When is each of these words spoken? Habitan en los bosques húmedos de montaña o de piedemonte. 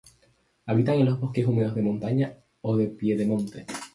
Habitan 0.65 0.95
en 0.95 1.05
los 1.05 1.19
bosques 1.19 1.45
húmedos 1.45 1.75
de 1.75 1.83
montaña 1.83 2.33
o 2.61 2.75
de 2.75 2.87
piedemonte. 2.87 3.67